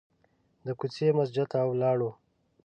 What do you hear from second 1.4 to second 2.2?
ته ولاړو.